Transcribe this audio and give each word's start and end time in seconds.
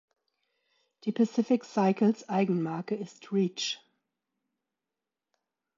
Die 1.03 1.11
Pacific 1.11 1.63
Cycles 1.63 2.27
Eigenmarke 2.27 2.95
ist 2.95 3.31
"Reach". 3.31 3.79